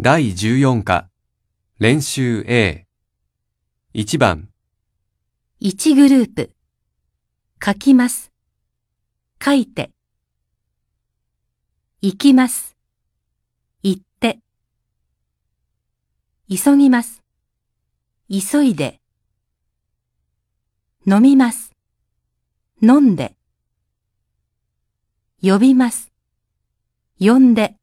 [0.00, 1.08] 第14課、
[1.80, 2.86] 練習 A。
[3.94, 4.48] 1番、
[5.60, 6.52] 1グループ。
[7.60, 8.30] 書きます。
[9.44, 9.90] 書いて。
[12.00, 12.76] 行きます。
[13.82, 14.38] 行って。
[16.48, 17.24] 急ぎます。
[18.30, 19.00] 急いで。
[21.08, 21.72] 飲みます。
[22.80, 23.34] 飲んで。
[25.42, 26.12] 呼びます。
[27.18, 27.74] 呼んで。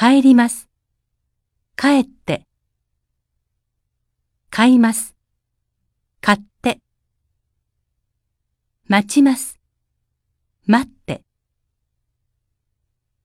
[0.00, 0.68] 帰ります。
[1.76, 2.46] 帰って。
[4.48, 5.16] 買います。
[6.20, 6.80] 買って。
[8.86, 9.58] 待ちます。
[10.66, 11.24] 待って。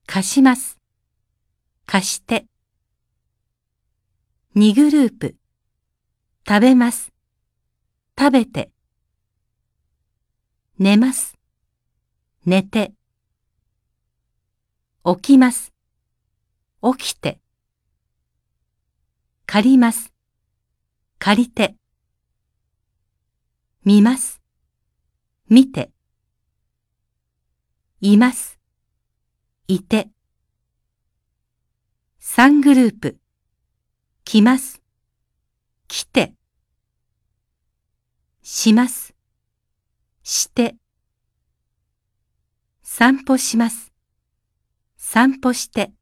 [0.06, 0.80] 貸します。
[1.86, 2.46] 貸して。
[4.56, 5.36] 2グループ。
[6.44, 7.12] 食べます。
[8.18, 8.72] 食べて。
[10.80, 11.38] 寝ます。
[12.44, 12.94] 寝て。
[15.04, 15.73] 起きます。
[16.92, 17.40] 起きて。
[19.46, 20.12] 借ります。
[21.18, 21.76] 借りて。
[23.84, 24.42] 見ます。
[25.48, 25.90] 見て。
[28.00, 28.58] います。
[29.66, 30.10] いて。
[32.20, 33.18] 3グループ。
[34.24, 34.82] 来ます。
[35.88, 36.34] 来て。
[38.42, 39.14] します。
[40.22, 40.76] して。
[42.82, 43.92] 散歩します。
[44.98, 45.94] 散歩して。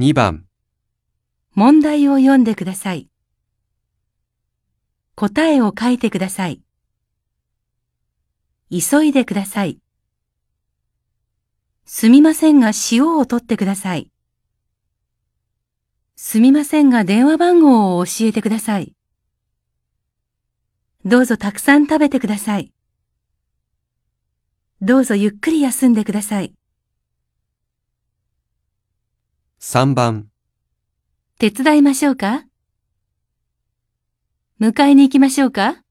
[0.00, 0.46] 2番、
[1.52, 3.10] 問題を読んでください。
[5.14, 6.62] 答えを書いてください。
[8.70, 9.78] 急いでください。
[11.84, 14.10] すみませんが塩を取ってください。
[16.16, 18.94] すみませんが電話番号を教えてください。
[21.04, 22.72] どうぞたくさん食べてください。
[24.80, 26.54] どうぞゆっくり休んでください。
[29.72, 30.26] 3番、
[31.38, 32.44] 手伝いましょうか？
[34.60, 35.84] 迎えに行きましょうか？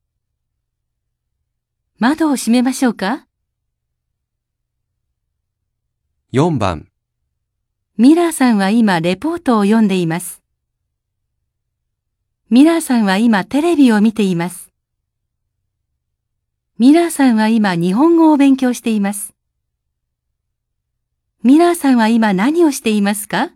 [1.97, 3.25] 窓を閉めましょうか
[6.33, 6.89] ？4番、
[7.95, 10.43] ミラーさんは今レポートを読んでいます。
[12.49, 14.73] ミラーさんは今テレビを見ています。
[16.77, 19.33] ミラーさんは今日本語を勉強しています。
[21.43, 23.51] ミラーさんは今何をしていますか？